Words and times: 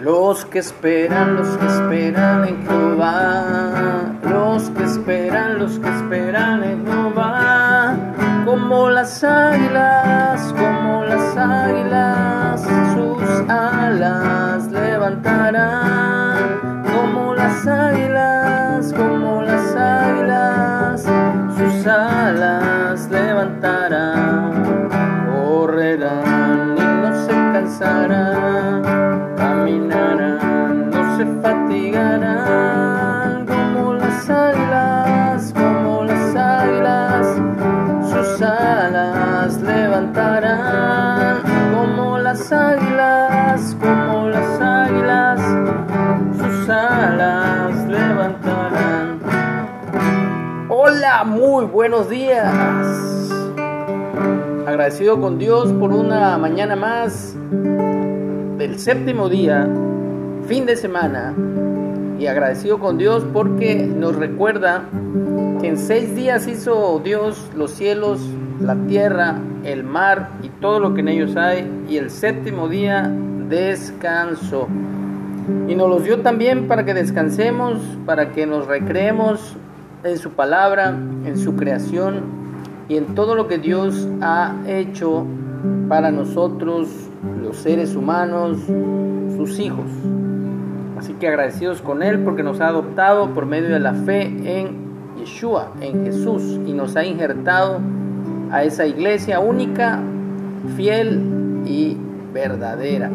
Los 0.00 0.44
que 0.46 0.60
esperan, 0.60 1.36
los 1.36 1.58
que 1.58 1.66
esperan 1.66 2.48
en 2.48 2.66
Jehová, 2.66 4.06
los 4.22 4.70
que 4.70 4.84
esperan, 4.84 5.58
los 5.58 5.78
que 5.78 5.90
esperan 5.90 6.64
en 6.64 6.86
Jehová, 6.86 7.94
como 8.46 8.88
las 8.88 9.22
águilas, 9.22 10.54
como 10.54 11.04
las 11.04 11.36
águilas, 11.36 12.62
sus 12.94 13.22
alas 13.50 14.72
levantarán, 14.72 16.82
como 16.94 17.34
las 17.34 17.66
águilas, 17.66 18.94
como 18.94 19.42
las 19.42 19.76
águilas, 19.76 21.02
sus 21.58 21.86
alas 21.86 23.06
levantarán, 23.10 23.79
Muy 51.24 51.66
buenos 51.66 52.08
días. 52.08 52.50
Agradecido 54.66 55.20
con 55.20 55.38
Dios 55.38 55.70
por 55.74 55.92
una 55.92 56.38
mañana 56.38 56.76
más 56.76 57.36
del 58.56 58.78
séptimo 58.78 59.28
día, 59.28 59.68
fin 60.46 60.64
de 60.64 60.76
semana, 60.76 61.34
y 62.18 62.26
agradecido 62.26 62.78
con 62.78 62.96
Dios 62.96 63.26
porque 63.34 63.74
nos 63.74 64.16
recuerda 64.16 64.84
que 65.60 65.68
en 65.68 65.76
seis 65.76 66.14
días 66.16 66.46
hizo 66.46 67.00
Dios 67.04 67.50
los 67.54 67.72
cielos, 67.72 68.20
la 68.58 68.76
tierra, 68.86 69.36
el 69.64 69.84
mar 69.84 70.30
y 70.42 70.48
todo 70.48 70.80
lo 70.80 70.94
que 70.94 71.00
en 71.00 71.08
ellos 71.08 71.36
hay, 71.36 71.70
y 71.86 71.98
el 71.98 72.10
séptimo 72.10 72.66
día 72.68 73.12
descansó. 73.48 74.68
Y 75.68 75.74
nos 75.74 75.88
los 75.90 76.04
dio 76.04 76.20
también 76.20 76.66
para 76.66 76.84
que 76.86 76.94
descansemos, 76.94 77.78
para 78.06 78.32
que 78.32 78.46
nos 78.46 78.66
recreemos 78.66 79.56
en 80.04 80.18
su 80.18 80.30
palabra, 80.30 80.90
en 80.90 81.38
su 81.38 81.56
creación 81.56 82.22
y 82.88 82.96
en 82.96 83.14
todo 83.14 83.34
lo 83.34 83.48
que 83.48 83.58
Dios 83.58 84.08
ha 84.20 84.54
hecho 84.66 85.24
para 85.88 86.10
nosotros, 86.10 86.88
los 87.42 87.56
seres 87.56 87.94
humanos, 87.94 88.58
sus 89.36 89.58
hijos. 89.58 89.86
Así 90.98 91.14
que 91.14 91.28
agradecidos 91.28 91.80
con 91.82 92.02
Él 92.02 92.20
porque 92.20 92.42
nos 92.42 92.60
ha 92.60 92.68
adoptado 92.68 93.30
por 93.30 93.46
medio 93.46 93.70
de 93.70 93.80
la 93.80 93.94
fe 93.94 94.22
en 94.60 94.90
Yeshua, 95.18 95.72
en 95.80 96.04
Jesús, 96.04 96.60
y 96.66 96.72
nos 96.72 96.96
ha 96.96 97.04
injertado 97.04 97.80
a 98.50 98.64
esa 98.64 98.86
iglesia 98.86 99.40
única, 99.40 100.00
fiel 100.76 101.62
y 101.64 101.96
verdadera. 102.32 103.10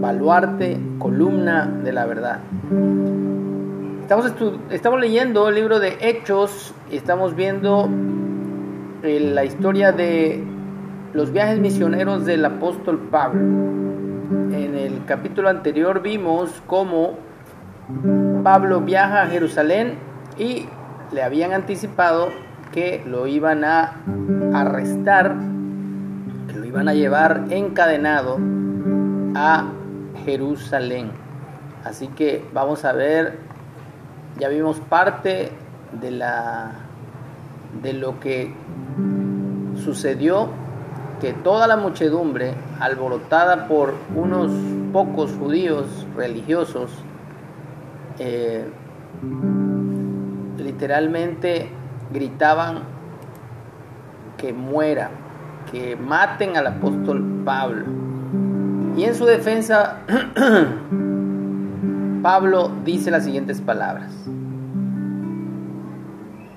Baluarte, 0.00 0.78
columna 0.98 1.66
de 1.82 1.92
la 1.92 2.06
verdad. 2.06 2.40
Estamos, 4.06 4.32
estamos 4.70 5.00
leyendo 5.00 5.48
el 5.48 5.56
libro 5.56 5.80
de 5.80 5.98
Hechos 6.00 6.72
y 6.92 6.96
estamos 6.96 7.34
viendo 7.34 7.90
eh, 9.02 9.18
la 9.18 9.44
historia 9.44 9.90
de 9.90 10.44
los 11.12 11.32
viajes 11.32 11.58
misioneros 11.58 12.24
del 12.24 12.44
apóstol 12.44 13.00
Pablo. 13.10 13.40
En 13.40 14.76
el 14.76 15.04
capítulo 15.06 15.48
anterior 15.48 16.02
vimos 16.02 16.62
cómo 16.68 17.18
Pablo 18.44 18.80
viaja 18.80 19.22
a 19.22 19.26
Jerusalén 19.26 19.94
y 20.38 20.68
le 21.10 21.24
habían 21.24 21.52
anticipado 21.52 22.28
que 22.70 23.02
lo 23.04 23.26
iban 23.26 23.64
a 23.64 23.96
arrestar, 24.54 25.34
que 26.46 26.56
lo 26.56 26.64
iban 26.64 26.86
a 26.88 26.94
llevar 26.94 27.46
encadenado 27.50 28.38
a 29.34 29.66
Jerusalén. 30.24 31.10
Así 31.82 32.06
que 32.06 32.44
vamos 32.52 32.84
a 32.84 32.92
ver, 32.92 33.45
ya 34.38 34.48
vimos 34.48 34.80
parte 34.80 35.52
de 36.00 36.10
la 36.10 36.72
de 37.82 37.92
lo 37.92 38.20
que 38.20 38.52
sucedió 39.84 40.48
que 41.20 41.32
toda 41.32 41.66
la 41.66 41.76
muchedumbre, 41.76 42.54
alborotada 42.78 43.68
por 43.68 43.94
unos 44.14 44.52
pocos 44.92 45.32
judíos 45.32 46.06
religiosos, 46.14 46.90
eh, 48.18 48.68
literalmente 50.58 51.70
gritaban 52.12 52.80
que 54.36 54.52
muera, 54.52 55.10
que 55.70 55.96
maten 55.96 56.56
al 56.56 56.66
apóstol 56.66 57.42
Pablo. 57.44 57.86
Y 58.96 59.04
en 59.04 59.14
su 59.14 59.24
defensa, 59.24 60.00
Pablo 62.22 62.70
dice 62.84 63.10
las 63.10 63.24
siguientes 63.24 63.60
palabras. 63.60 64.12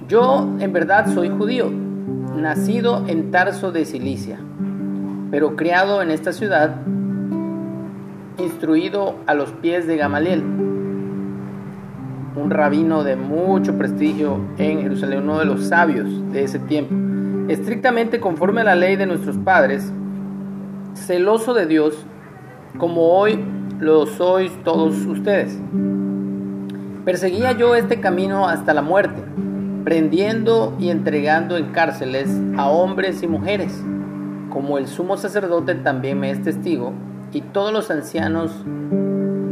Yo 0.07 0.55
en 0.59 0.73
verdad 0.73 1.13
soy 1.13 1.29
judío, 1.29 1.69
nacido 2.35 3.05
en 3.07 3.31
Tarso 3.31 3.71
de 3.71 3.85
Cilicia 3.85 4.39
pero 5.31 5.55
criado 5.55 6.01
en 6.01 6.11
esta 6.11 6.33
ciudad, 6.33 6.75
instruido 8.37 9.15
a 9.27 9.33
los 9.33 9.51
pies 9.51 9.85
de 9.85 9.97
Gamaliel, 9.97 10.43
un 12.35 12.49
rabino 12.49 13.03
de 13.03 13.15
mucho 13.15 13.77
prestigio 13.77 14.39
en 14.57 14.81
Jerusalén, 14.81 15.23
uno 15.23 15.39
de 15.39 15.45
los 15.45 15.67
sabios 15.67 16.07
de 16.31 16.43
ese 16.43 16.59
tiempo, 16.59 16.95
estrictamente 17.51 18.19
conforme 18.19 18.61
a 18.61 18.65
la 18.65 18.75
ley 18.75 18.95
de 18.95 19.05
nuestros 19.05 19.37
padres, 19.37 19.91
celoso 20.95 21.53
de 21.53 21.65
Dios, 21.65 22.05
como 22.77 23.01
hoy 23.09 23.43
lo 23.79 24.05
sois 24.05 24.51
todos 24.63 24.95
ustedes. 25.05 25.57
Perseguía 27.05 27.53
yo 27.53 27.75
este 27.75 27.99
camino 27.99 28.47
hasta 28.47 28.73
la 28.73 28.81
muerte, 28.81 29.21
prendiendo 29.83 30.75
y 30.79 30.89
entregando 30.89 31.57
en 31.57 31.71
cárceles 31.71 32.29
a 32.57 32.69
hombres 32.69 33.23
y 33.23 33.27
mujeres 33.27 33.83
como 34.49 34.77
el 34.77 34.87
sumo 34.87 35.17
sacerdote 35.17 35.75
también 35.75 36.19
me 36.19 36.31
es 36.31 36.41
testigo, 36.43 36.93
y 37.31 37.41
todos 37.41 37.71
los 37.71 37.91
ancianos 37.91 38.51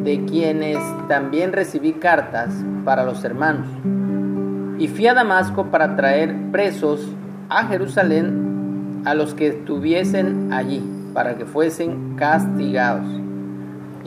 de 0.04 0.26
quienes 0.26 0.80
también 1.08 1.54
recibí 1.54 1.94
cartas 1.94 2.54
para 2.84 3.04
los 3.04 3.24
hermanos. 3.24 3.68
Y 4.80 4.88
fui 4.88 5.08
a 5.08 5.14
Damasco 5.14 5.68
para 5.68 5.96
traer 5.96 6.36
presos 6.52 7.08
a 7.50 7.66
Jerusalén 7.66 9.02
a 9.06 9.14
los 9.14 9.34
que 9.34 9.48
estuviesen 9.48 10.52
allí, 10.52 10.84
para 11.14 11.36
que 11.36 11.46
fuesen 11.46 12.16
castigados. 12.16 13.06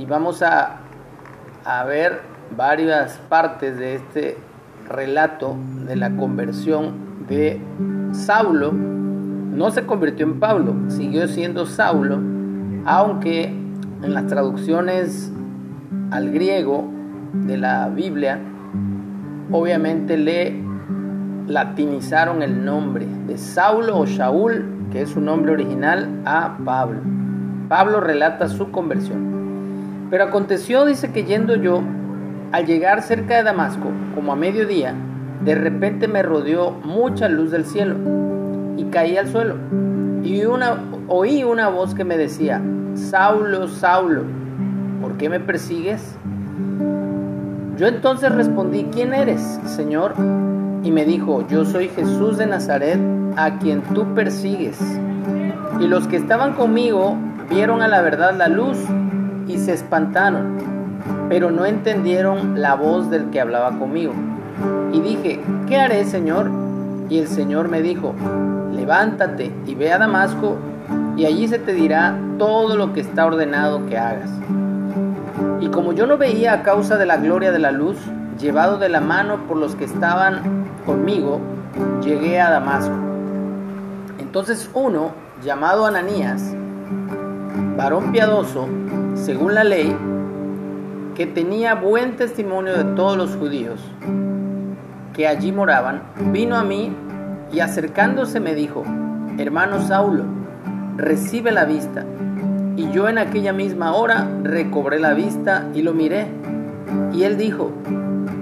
Y 0.00 0.06
vamos 0.06 0.42
a, 0.42 0.78
a 1.62 1.84
ver 1.84 2.22
varias 2.56 3.18
partes 3.28 3.76
de 3.76 3.96
este 3.96 4.38
relato 4.88 5.56
de 5.86 5.94
la 5.94 6.16
conversión 6.16 7.26
de 7.28 7.60
Saulo 8.12 8.72
no 8.72 9.70
se 9.70 9.84
convirtió 9.84 10.24
en 10.24 10.40
Pablo, 10.40 10.74
siguió 10.88 11.28
siendo 11.28 11.66
Saulo, 11.66 12.18
aunque 12.86 13.44
en 13.44 14.14
las 14.14 14.26
traducciones 14.26 15.30
al 16.10 16.30
griego 16.30 16.88
de 17.34 17.58
la 17.58 17.90
Biblia, 17.90 18.38
obviamente 19.52 20.16
le 20.16 20.64
latinizaron 21.46 22.42
el 22.42 22.64
nombre 22.64 23.06
de 23.26 23.36
Saulo 23.36 23.98
o 23.98 24.06
Shaul, 24.06 24.64
que 24.90 25.02
es 25.02 25.10
su 25.10 25.20
nombre 25.20 25.52
original, 25.52 26.08
a 26.24 26.56
Pablo. 26.64 27.00
Pablo 27.68 28.00
relata 28.00 28.48
su 28.48 28.70
conversión. 28.70 29.29
Pero 30.10 30.24
aconteció, 30.24 30.84
dice 30.84 31.12
que 31.12 31.24
yendo 31.24 31.54
yo, 31.54 31.82
al 32.50 32.66
llegar 32.66 33.02
cerca 33.02 33.36
de 33.36 33.44
Damasco, 33.44 33.92
como 34.14 34.32
a 34.32 34.36
mediodía, 34.36 34.92
de 35.44 35.54
repente 35.54 36.08
me 36.08 36.22
rodeó 36.22 36.72
mucha 36.72 37.28
luz 37.28 37.52
del 37.52 37.64
cielo 37.64 37.94
y 38.76 38.84
caí 38.86 39.16
al 39.16 39.28
suelo. 39.28 39.56
Y 40.24 40.42
oí 41.06 41.44
una 41.44 41.68
voz 41.68 41.94
que 41.94 42.04
me 42.04 42.18
decía, 42.18 42.60
Saulo, 42.94 43.68
Saulo, 43.68 44.24
¿por 45.00 45.16
qué 45.16 45.28
me 45.28 45.38
persigues? 45.38 46.16
Yo 47.76 47.86
entonces 47.86 48.32
respondí, 48.32 48.88
¿quién 48.92 49.14
eres, 49.14 49.40
Señor? 49.64 50.14
Y 50.82 50.90
me 50.90 51.04
dijo, 51.04 51.46
yo 51.48 51.64
soy 51.64 51.88
Jesús 51.88 52.36
de 52.36 52.46
Nazaret, 52.46 52.98
a 53.36 53.58
quien 53.58 53.82
tú 53.82 54.12
persigues. 54.14 54.78
Y 55.80 55.86
los 55.86 56.08
que 56.08 56.16
estaban 56.16 56.54
conmigo 56.54 57.16
vieron 57.48 57.80
a 57.80 57.88
la 57.88 58.02
verdad 58.02 58.36
la 58.36 58.48
luz 58.48 58.76
y 59.50 59.58
se 59.58 59.72
espantaron, 59.72 60.58
pero 61.28 61.50
no 61.50 61.66
entendieron 61.66 62.60
la 62.60 62.74
voz 62.74 63.10
del 63.10 63.30
que 63.30 63.40
hablaba 63.40 63.78
conmigo. 63.78 64.12
Y 64.92 65.00
dije, 65.00 65.40
¿qué 65.66 65.78
haré, 65.78 66.04
Señor? 66.04 66.50
Y 67.08 67.18
el 67.18 67.26
Señor 67.26 67.68
me 67.68 67.82
dijo, 67.82 68.14
levántate 68.72 69.52
y 69.66 69.74
ve 69.74 69.92
a 69.92 69.98
Damasco, 69.98 70.56
y 71.16 71.26
allí 71.26 71.48
se 71.48 71.58
te 71.58 71.72
dirá 71.72 72.16
todo 72.38 72.76
lo 72.76 72.92
que 72.92 73.00
está 73.00 73.26
ordenado 73.26 73.86
que 73.86 73.98
hagas. 73.98 74.30
Y 75.60 75.68
como 75.68 75.92
yo 75.92 76.06
no 76.06 76.16
veía 76.16 76.54
a 76.54 76.62
causa 76.62 76.96
de 76.96 77.06
la 77.06 77.16
gloria 77.16 77.52
de 77.52 77.58
la 77.58 77.72
luz, 77.72 77.98
llevado 78.38 78.78
de 78.78 78.88
la 78.88 79.00
mano 79.00 79.46
por 79.46 79.56
los 79.56 79.74
que 79.74 79.84
estaban 79.84 80.64
conmigo, 80.86 81.40
llegué 82.02 82.40
a 82.40 82.50
Damasco. 82.50 82.94
Entonces 84.18 84.70
uno, 84.72 85.10
llamado 85.42 85.86
Ananías, 85.86 86.54
varón 87.76 88.12
piadoso, 88.12 88.68
según 89.24 89.54
la 89.54 89.64
ley, 89.64 89.94
que 91.14 91.26
tenía 91.26 91.74
buen 91.74 92.16
testimonio 92.16 92.76
de 92.76 92.84
todos 92.94 93.16
los 93.16 93.36
judíos 93.36 93.80
que 95.14 95.26
allí 95.26 95.52
moraban, 95.52 96.02
vino 96.32 96.56
a 96.56 96.64
mí 96.64 96.92
y 97.52 97.60
acercándose 97.60 98.40
me 98.40 98.54
dijo, 98.54 98.84
hermano 99.38 99.82
Saulo, 99.82 100.24
recibe 100.96 101.52
la 101.52 101.64
vista. 101.64 102.04
Y 102.76 102.90
yo 102.92 103.08
en 103.08 103.18
aquella 103.18 103.52
misma 103.52 103.92
hora 103.92 104.26
recobré 104.42 104.98
la 104.98 105.12
vista 105.12 105.66
y 105.74 105.82
lo 105.82 105.92
miré. 105.92 106.26
Y 107.12 107.24
él 107.24 107.36
dijo, 107.36 107.70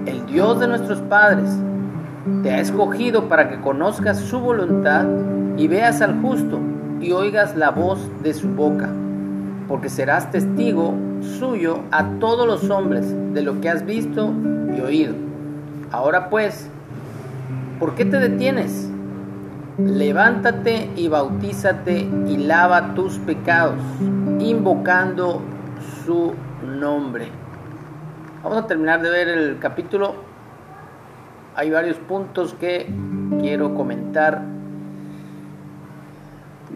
el 0.05 0.25
Dios 0.27 0.59
de 0.59 0.67
nuestros 0.67 1.01
padres 1.01 1.49
te 2.43 2.51
ha 2.51 2.59
escogido 2.59 3.27
para 3.27 3.49
que 3.49 3.59
conozcas 3.59 4.19
su 4.19 4.39
voluntad 4.39 5.05
y 5.57 5.67
veas 5.67 6.01
al 6.01 6.21
justo 6.21 6.59
y 7.01 7.11
oigas 7.11 7.55
la 7.55 7.71
voz 7.71 7.99
de 8.21 8.33
su 8.33 8.47
boca, 8.49 8.89
porque 9.69 9.87
serás 9.87 10.31
testigo 10.31 10.95
suyo 11.37 11.81
a 11.91 12.03
todos 12.19 12.47
los 12.47 12.71
hombres 12.71 13.05
de 13.33 13.43
lo 13.43 13.61
que 13.61 13.69
has 13.69 13.85
visto 13.85 14.33
y 14.75 14.81
oído. 14.81 15.13
Ahora 15.91 16.29
pues, 16.31 16.67
¿por 17.79 17.93
qué 17.93 18.03
te 18.03 18.17
detienes? 18.17 18.89
Levántate 19.77 20.89
y 20.95 21.07
bautízate 21.07 21.99
y 21.99 22.37
lava 22.37 22.95
tus 22.95 23.19
pecados, 23.19 23.79
invocando 24.39 25.39
su 26.03 26.33
nombre. 26.65 27.27
Vamos 28.43 28.57
a 28.57 28.67
terminar 28.67 29.03
de 29.03 29.09
ver 29.11 29.27
el 29.29 29.59
capítulo. 29.59 30.15
Hay 31.55 31.69
varios 31.69 31.97
puntos 31.97 32.55
que 32.55 32.91
quiero 33.39 33.75
comentar. 33.75 34.41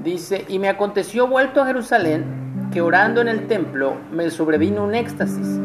Dice, 0.04 0.46
y 0.48 0.60
me 0.60 0.70
aconteció 0.70 1.28
vuelto 1.28 1.62
a 1.62 1.66
Jerusalén 1.66 2.43
que 2.74 2.82
orando 2.82 3.22
en 3.22 3.28
el 3.28 3.46
templo 3.46 3.96
me 4.12 4.32
sobrevino 4.32 4.84
un 4.84 4.96
éxtasis 4.96 5.60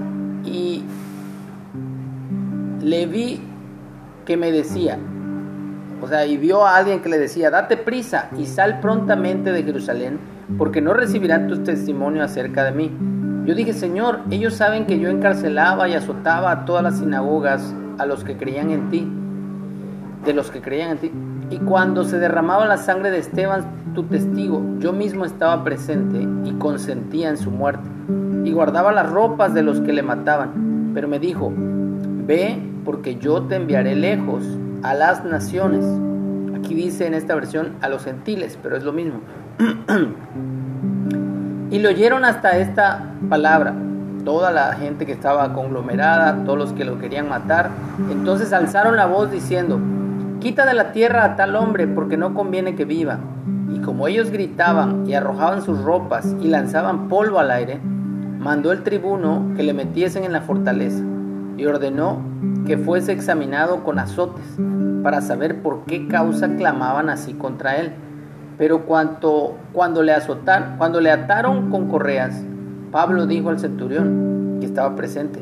y 0.44 0.84
le 2.82 3.06
vi 3.06 3.40
que 4.26 4.36
me 4.36 4.52
decía, 4.52 4.98
o 6.02 6.06
sea, 6.06 6.26
y 6.26 6.36
vio 6.36 6.66
a 6.66 6.76
alguien 6.76 7.00
que 7.00 7.08
le 7.08 7.18
decía, 7.18 7.50
date 7.50 7.78
prisa 7.78 8.28
y 8.36 8.44
sal 8.44 8.80
prontamente 8.80 9.52
de 9.52 9.62
Jerusalén, 9.62 10.18
porque 10.58 10.82
no 10.82 10.92
recibirán 10.92 11.48
tu 11.48 11.62
testimonio 11.62 12.22
acerca 12.22 12.64
de 12.64 12.72
mí. 12.72 12.94
Yo 13.46 13.54
dije, 13.54 13.72
Señor, 13.72 14.20
ellos 14.30 14.54
saben 14.54 14.84
que 14.84 14.98
yo 14.98 15.08
encarcelaba 15.08 15.88
y 15.88 15.94
azotaba 15.94 16.50
a 16.50 16.64
todas 16.66 16.82
las 16.82 16.98
sinagogas 16.98 17.74
a 17.96 18.04
los 18.04 18.22
que 18.22 18.36
creían 18.36 18.70
en 18.70 18.90
ti, 18.90 19.10
de 20.24 20.32
los 20.32 20.50
que 20.50 20.60
creían 20.60 20.92
en 20.92 20.98
ti. 20.98 21.12
Y 21.50 21.58
cuando 21.58 22.04
se 22.04 22.18
derramaba 22.18 22.66
la 22.66 22.76
sangre 22.76 23.10
de 23.10 23.18
Esteban, 23.18 23.64
tu 23.94 24.04
testigo, 24.04 24.62
yo 24.78 24.92
mismo 24.92 25.24
estaba 25.24 25.64
presente 25.64 26.26
y 26.44 26.52
consentía 26.58 27.30
en 27.30 27.38
su 27.38 27.50
muerte. 27.50 27.88
Y 28.44 28.52
guardaba 28.52 28.92
las 28.92 29.10
ropas 29.10 29.54
de 29.54 29.62
los 29.62 29.80
que 29.80 29.92
le 29.92 30.02
mataban. 30.02 30.90
Pero 30.94 31.08
me 31.08 31.18
dijo, 31.18 31.52
ve 31.54 32.58
porque 32.84 33.16
yo 33.16 33.42
te 33.42 33.56
enviaré 33.56 33.94
lejos 33.94 34.44
a 34.82 34.94
las 34.94 35.24
naciones. 35.24 35.84
Aquí 36.56 36.74
dice 36.74 37.06
en 37.06 37.14
esta 37.14 37.34
versión 37.34 37.72
a 37.80 37.88
los 37.88 38.04
gentiles, 38.04 38.58
pero 38.62 38.76
es 38.76 38.84
lo 38.84 38.92
mismo. 38.92 39.20
y 41.70 41.78
lo 41.78 41.88
oyeron 41.88 42.24
hasta 42.24 42.58
esta 42.58 43.04
palabra. 43.28 43.74
Toda 44.24 44.52
la 44.52 44.74
gente 44.74 45.06
que 45.06 45.12
estaba 45.12 45.54
conglomerada, 45.54 46.44
todos 46.44 46.58
los 46.58 46.72
que 46.72 46.84
lo 46.84 46.98
querían 46.98 47.28
matar. 47.28 47.70
Entonces 48.10 48.52
alzaron 48.52 48.96
la 48.96 49.06
voz 49.06 49.30
diciendo, 49.30 49.80
quita 50.40 50.66
de 50.66 50.74
la 50.74 50.92
tierra 50.92 51.24
a 51.24 51.36
tal 51.36 51.56
hombre 51.56 51.86
porque 51.86 52.16
no 52.16 52.34
conviene 52.34 52.74
que 52.74 52.84
viva. 52.84 53.18
Y 53.72 53.80
como 53.80 54.08
ellos 54.08 54.30
gritaban 54.30 55.06
y 55.06 55.14
arrojaban 55.14 55.62
sus 55.62 55.82
ropas 55.82 56.34
y 56.40 56.48
lanzaban 56.48 57.08
polvo 57.08 57.38
al 57.38 57.50
aire, 57.50 57.80
mandó 58.38 58.72
el 58.72 58.82
tribuno 58.82 59.52
que 59.56 59.62
le 59.62 59.74
metiesen 59.74 60.24
en 60.24 60.32
la 60.32 60.40
fortaleza 60.40 61.02
y 61.56 61.66
ordenó 61.66 62.22
que 62.66 62.78
fuese 62.78 63.12
examinado 63.12 63.82
con 63.82 63.98
azotes 63.98 64.44
para 65.02 65.20
saber 65.20 65.60
por 65.62 65.84
qué 65.84 66.06
causa 66.06 66.54
clamaban 66.56 67.10
así 67.10 67.34
contra 67.34 67.76
él. 67.76 67.92
Pero 68.56 68.86
cuando, 68.86 69.56
le 70.02 70.12
azotaron, 70.12 70.76
cuando 70.78 71.00
le 71.00 71.10
ataron 71.10 71.70
con 71.70 71.88
correas, 71.88 72.42
Pablo 72.90 73.26
dijo 73.26 73.50
al 73.50 73.58
centurión 73.58 74.58
que 74.60 74.66
estaba 74.66 74.96
presente, 74.96 75.40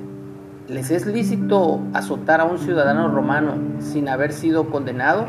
¿les 0.69 0.91
es 0.91 1.07
lícito 1.07 1.81
azotar 1.93 2.41
a 2.41 2.45
un 2.45 2.59
ciudadano 2.59 3.09
romano 3.09 3.55
sin 3.79 4.09
haber 4.09 4.33
sido 4.33 4.69
condenado? 4.71 5.27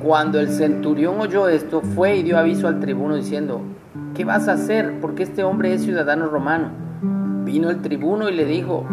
Cuando 0.00 0.38
el 0.38 0.48
centurión 0.48 1.20
oyó 1.20 1.48
esto, 1.48 1.80
fue 1.80 2.16
y 2.16 2.22
dio 2.22 2.38
aviso 2.38 2.68
al 2.68 2.80
tribuno 2.80 3.16
diciendo, 3.16 3.62
¿qué 4.14 4.24
vas 4.24 4.48
a 4.48 4.52
hacer? 4.52 5.00
Porque 5.00 5.22
este 5.22 5.44
hombre 5.44 5.72
es 5.74 5.82
ciudadano 5.82 6.26
romano. 6.26 6.70
Vino 7.44 7.70
el 7.70 7.80
tribuno 7.80 8.28
y 8.28 8.34
le 8.34 8.44
dijo, 8.44 8.86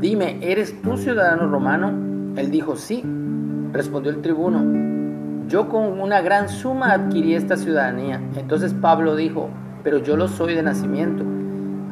dime, 0.00 0.38
¿eres 0.42 0.80
tú 0.82 0.96
ciudadano 0.96 1.48
romano? 1.48 1.92
Él 2.36 2.50
dijo, 2.50 2.76
sí. 2.76 3.04
Respondió 3.72 4.10
el 4.10 4.20
tribuno, 4.20 5.48
yo 5.48 5.70
con 5.70 5.98
una 5.98 6.20
gran 6.20 6.50
suma 6.50 6.92
adquirí 6.92 7.34
esta 7.34 7.56
ciudadanía. 7.56 8.20
Entonces 8.36 8.74
Pablo 8.74 9.16
dijo, 9.16 9.48
pero 9.82 9.98
yo 9.98 10.16
lo 10.18 10.28
soy 10.28 10.54
de 10.54 10.62
nacimiento. 10.62 11.24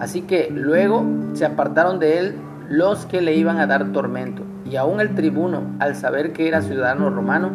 Así 0.01 0.23
que 0.23 0.51
luego 0.51 1.05
se 1.35 1.45
apartaron 1.45 1.99
de 1.99 2.19
él 2.19 2.35
los 2.69 3.05
que 3.07 3.21
le 3.21 3.35
iban 3.35 3.59
a 3.59 3.67
dar 3.67 3.93
tormento. 3.93 4.43
Y 4.65 4.77
aún 4.77 5.01
el 5.01 5.15
tribuno, 5.15 5.63
al 5.79 5.95
saber 5.95 6.33
que 6.33 6.49
era 6.49 6.63
ciudadano 6.63 7.11
romano, 7.11 7.51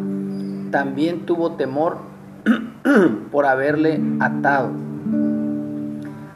también 0.70 1.26
tuvo 1.26 1.52
temor 1.52 1.98
por 3.32 3.46
haberle 3.46 4.00
atado. 4.20 4.70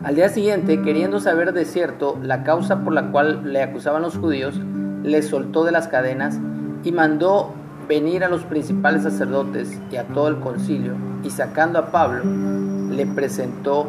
Al 0.02 0.14
día 0.14 0.30
siguiente, 0.30 0.82
queriendo 0.82 1.20
saber 1.20 1.52
de 1.52 1.64
cierto 1.64 2.18
la 2.22 2.42
causa 2.42 2.80
por 2.80 2.92
la 2.92 3.12
cual 3.12 3.52
le 3.52 3.62
acusaban 3.62 4.02
los 4.02 4.16
judíos, 4.16 4.58
le 5.02 5.22
soltó 5.22 5.64
de 5.64 5.72
las 5.72 5.88
cadenas 5.88 6.40
y 6.82 6.90
mandó 6.90 7.52
venir 7.86 8.24
a 8.24 8.28
los 8.28 8.42
principales 8.44 9.02
sacerdotes 9.02 9.78
y 9.90 9.96
a 9.96 10.04
todo 10.04 10.28
el 10.28 10.40
concilio, 10.40 10.94
y 11.22 11.30
sacando 11.30 11.78
a 11.78 11.86
Pablo, 11.90 12.24
le 12.24 13.06
presentó 13.06 13.86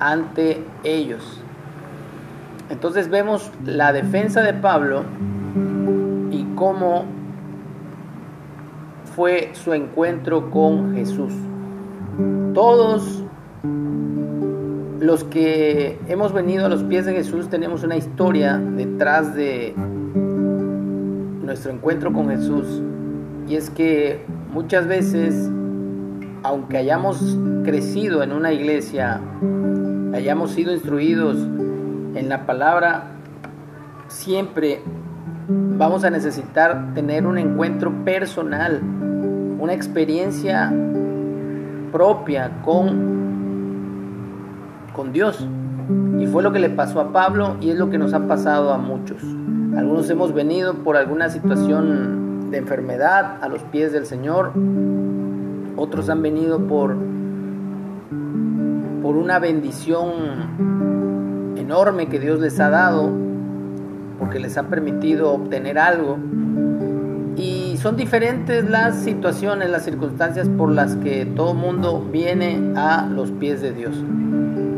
ante 0.00 0.64
ellos. 0.84 1.41
Entonces 2.72 3.10
vemos 3.10 3.52
la 3.66 3.92
defensa 3.92 4.40
de 4.40 4.54
Pablo 4.54 5.04
y 6.30 6.42
cómo 6.54 7.04
fue 9.14 9.50
su 9.52 9.74
encuentro 9.74 10.50
con 10.50 10.94
Jesús. 10.94 11.34
Todos 12.54 13.22
los 15.00 15.22
que 15.24 15.98
hemos 16.08 16.32
venido 16.32 16.64
a 16.64 16.70
los 16.70 16.82
pies 16.82 17.04
de 17.04 17.12
Jesús 17.12 17.50
tenemos 17.50 17.82
una 17.84 17.96
historia 17.96 18.56
detrás 18.56 19.34
de 19.34 19.74
nuestro 21.42 21.72
encuentro 21.72 22.10
con 22.10 22.30
Jesús. 22.30 22.80
Y 23.48 23.56
es 23.56 23.68
que 23.68 24.24
muchas 24.50 24.86
veces, 24.86 25.50
aunque 26.42 26.78
hayamos 26.78 27.36
crecido 27.64 28.22
en 28.22 28.32
una 28.32 28.50
iglesia, 28.50 29.20
hayamos 30.14 30.52
sido 30.52 30.72
instruidos 30.72 31.36
en 32.14 32.28
la 32.28 32.46
palabra, 32.46 33.04
siempre 34.08 34.82
vamos 35.48 36.04
a 36.04 36.10
necesitar 36.10 36.94
tener 36.94 37.26
un 37.26 37.38
encuentro 37.38 37.92
personal, 38.04 38.80
una 39.58 39.72
experiencia 39.72 40.72
propia 41.92 42.50
con 42.64 43.22
con 44.92 45.12
Dios. 45.12 45.46
Y 46.18 46.26
fue 46.26 46.42
lo 46.42 46.52
que 46.52 46.58
le 46.58 46.70
pasó 46.70 47.00
a 47.00 47.12
Pablo 47.12 47.56
y 47.60 47.70
es 47.70 47.76
lo 47.76 47.90
que 47.90 47.98
nos 47.98 48.14
ha 48.14 48.26
pasado 48.26 48.72
a 48.72 48.78
muchos. 48.78 49.22
Algunos 49.76 50.08
hemos 50.10 50.32
venido 50.32 50.74
por 50.74 50.96
alguna 50.96 51.28
situación 51.30 52.50
de 52.50 52.58
enfermedad 52.58 53.38
a 53.42 53.48
los 53.48 53.62
pies 53.64 53.92
del 53.92 54.06
Señor. 54.06 54.52
Otros 55.76 56.08
han 56.08 56.22
venido 56.22 56.60
por, 56.66 56.94
por 59.02 59.16
una 59.16 59.38
bendición 59.38 60.91
enorme 61.62 62.08
que 62.08 62.20
Dios 62.20 62.40
les 62.40 62.60
ha 62.60 62.70
dado, 62.70 63.10
porque 64.18 64.38
les 64.38 64.58
ha 64.58 64.64
permitido 64.64 65.32
obtener 65.32 65.78
algo. 65.78 66.18
Y 67.36 67.76
son 67.78 67.96
diferentes 67.96 68.68
las 68.68 68.96
situaciones, 68.96 69.70
las 69.70 69.84
circunstancias 69.84 70.48
por 70.48 70.70
las 70.70 70.96
que 70.96 71.24
todo 71.24 71.54
mundo 71.54 72.06
viene 72.12 72.72
a 72.76 73.06
los 73.06 73.30
pies 73.30 73.60
de 73.62 73.72
Dios 73.72 73.96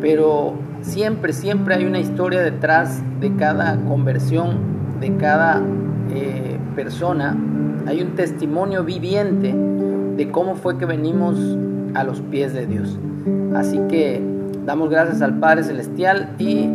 pero 0.04 0.52
siempre, 0.82 1.32
siempre 1.32 1.76
hay 1.76 1.86
una 1.86 1.98
historia 1.98 2.42
detrás 2.42 3.00
de 3.20 3.34
cada 3.36 3.74
conversión, 3.88 5.00
de 5.00 5.16
cada 5.16 5.62
eh, 6.10 6.58
persona. 6.76 7.34
Hay 7.86 8.02
un 8.02 8.14
testimonio 8.14 8.84
viviente 8.84 9.54
de 9.54 10.30
cómo 10.30 10.56
fue 10.56 10.76
que 10.76 10.84
venimos 10.84 11.38
a 11.94 12.04
los 12.04 12.20
pies 12.20 12.52
de 12.52 12.66
Dios. 12.66 12.98
Así 13.54 13.80
que 13.88 14.20
Damos 14.66 14.88
gracias 14.88 15.20
al 15.20 15.38
Padre 15.40 15.62
Celestial 15.62 16.36
y 16.38 16.70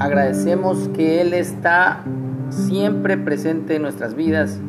agradecemos 0.00 0.88
que 0.88 1.20
Él 1.20 1.32
está 1.32 2.02
siempre 2.48 3.16
presente 3.16 3.76
en 3.76 3.82
nuestras 3.82 4.16
vidas 4.16 4.60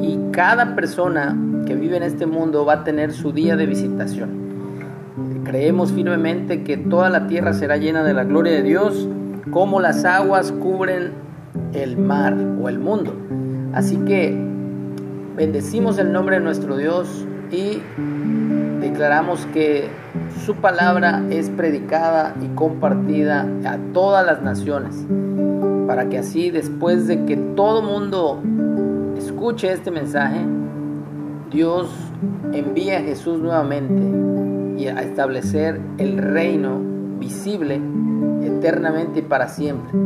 y 0.00 0.18
cada 0.32 0.74
persona 0.74 1.36
que 1.66 1.76
vive 1.76 1.96
en 1.96 2.02
este 2.02 2.26
mundo 2.26 2.64
va 2.64 2.72
a 2.72 2.84
tener 2.84 3.12
su 3.12 3.32
día 3.32 3.54
de 3.54 3.66
visitación. 3.66 4.30
Creemos 5.44 5.92
firmemente 5.92 6.64
que 6.64 6.76
toda 6.76 7.10
la 7.10 7.28
tierra 7.28 7.52
será 7.52 7.76
llena 7.76 8.02
de 8.02 8.12
la 8.12 8.24
gloria 8.24 8.54
de 8.54 8.62
Dios, 8.62 9.08
como 9.52 9.80
las 9.80 10.04
aguas 10.04 10.50
cubren 10.50 11.12
el 11.74 11.96
mar 11.96 12.36
o 12.60 12.68
el 12.68 12.80
mundo. 12.80 13.14
Así 13.72 13.96
que 13.98 14.36
bendecimos 15.36 15.96
el 15.98 16.12
nombre 16.12 16.38
de 16.38 16.42
nuestro 16.42 16.76
Dios 16.76 17.24
y 17.52 17.80
declaramos 19.00 19.46
que 19.54 19.88
su 20.44 20.56
palabra 20.56 21.22
es 21.30 21.48
predicada 21.48 22.34
y 22.42 22.48
compartida 22.48 23.48
a 23.64 23.78
todas 23.94 24.26
las 24.26 24.42
naciones, 24.42 25.06
para 25.86 26.10
que 26.10 26.18
así 26.18 26.50
después 26.50 27.06
de 27.06 27.24
que 27.24 27.38
todo 27.38 27.80
mundo 27.80 28.42
escuche 29.16 29.72
este 29.72 29.90
mensaje, 29.90 30.44
Dios 31.50 31.88
envíe 32.52 32.90
a 32.90 33.00
Jesús 33.00 33.38
nuevamente 33.38 34.78
y 34.78 34.88
a 34.88 35.00
establecer 35.00 35.80
el 35.96 36.18
reino 36.18 36.78
visible 37.18 37.80
eternamente 38.42 39.20
y 39.20 39.22
para 39.22 39.48
siempre. 39.48 39.98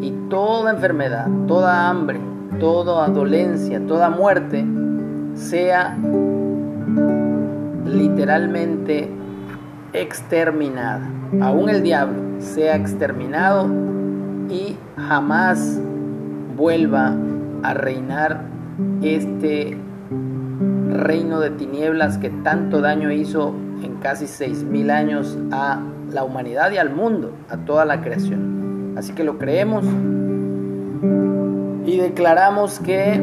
Y 0.00 0.10
toda 0.28 0.72
enfermedad, 0.72 1.28
toda 1.46 1.88
hambre, 1.88 2.18
toda 2.58 3.06
dolencia, 3.06 3.80
toda 3.86 4.10
muerte 4.10 4.66
sea 5.36 5.96
literalmente 7.84 9.08
exterminada. 9.92 11.08
Aún 11.40 11.68
el 11.68 11.82
diablo 11.82 12.40
sea 12.40 12.76
exterminado 12.76 13.68
y 14.48 14.76
jamás 14.96 15.80
vuelva 16.56 17.14
a 17.62 17.74
reinar 17.74 18.42
este 19.02 19.76
reino 20.90 21.40
de 21.40 21.50
tinieblas 21.50 22.18
que 22.18 22.30
tanto 22.30 22.80
daño 22.80 23.10
hizo 23.10 23.54
en 23.82 23.96
casi 23.96 24.26
seis 24.26 24.62
mil 24.62 24.90
años 24.90 25.36
a 25.50 25.80
la 26.12 26.24
humanidad 26.24 26.70
y 26.70 26.78
al 26.78 26.90
mundo, 26.90 27.32
a 27.48 27.56
toda 27.56 27.84
la 27.84 28.00
creación. 28.00 28.94
Así 28.96 29.12
que 29.12 29.24
lo 29.24 29.38
creemos 29.38 29.84
y 31.84 31.96
declaramos 31.98 32.78
que 32.80 33.20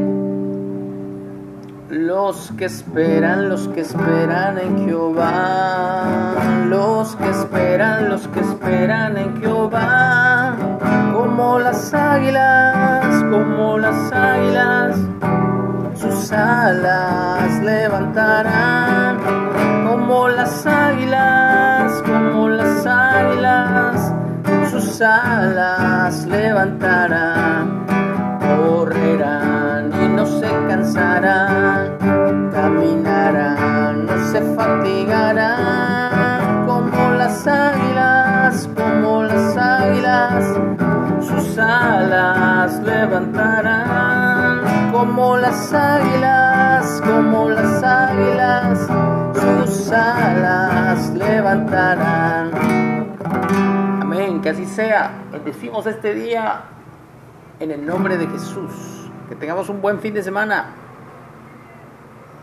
los 1.91 2.53
que 2.57 2.65
esperan, 2.65 3.49
los 3.49 3.67
que 3.67 3.81
esperan 3.81 4.57
en 4.57 4.85
Jehová, 4.85 6.37
los 6.67 7.17
que 7.17 7.29
esperan, 7.29 8.07
los 8.07 8.29
que 8.29 8.39
esperan 8.39 9.17
en 9.17 9.41
Jehová, 9.41 10.55
como 11.13 11.59
las 11.59 11.93
águilas, 11.93 13.25
como 13.29 13.77
las 13.77 14.09
águilas, 14.13 14.95
sus 15.95 16.31
alas 16.31 17.61
levantarán, 17.61 19.17
como 19.85 20.29
las 20.29 20.65
águilas, 20.65 22.01
como 22.03 22.47
las 22.47 22.85
águilas, 22.85 24.13
sus 24.71 25.01
alas 25.01 26.25
levantarán, 26.25 27.85
correrán 28.39 29.91
y 30.03 30.07
no 30.07 30.25
se 30.25 30.47
cansarán, 30.69 31.60
se 34.31 34.41
fatigarán, 34.55 35.59
como 36.65 37.11
las 37.15 37.45
águilas, 37.45 38.69
como 38.75 39.23
las 39.23 39.57
águilas, 39.57 40.57
sus 41.19 41.57
alas 41.57 42.79
levantarán, 42.81 44.61
como 44.93 45.35
las 45.35 45.73
águilas, 45.73 47.01
como 47.05 47.49
las 47.49 47.83
águilas, 47.83 48.87
sus 49.33 49.91
alas 49.91 51.09
levantarán. 51.09 52.51
Amén, 54.01 54.41
que 54.41 54.51
así 54.51 54.65
sea. 54.65 55.11
Bendecimos 55.33 55.85
este 55.87 56.13
día 56.13 56.61
en 57.59 57.71
el 57.71 57.85
nombre 57.85 58.17
de 58.17 58.27
Jesús. 58.27 58.71
Que 59.27 59.35
tengamos 59.35 59.67
un 59.67 59.81
buen 59.81 59.99
fin 59.99 60.13
de 60.13 60.23
semana. 60.23 60.80